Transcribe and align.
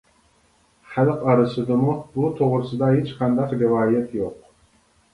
خەلق 0.93 1.21
ئارىسىدىمۇ 1.33 1.95
بۇ 2.17 2.33
توغرىسىدا 2.41 2.93
ھېچقانداق 2.99 3.57
رىۋايەت 3.63 4.21
يوق. 4.25 4.45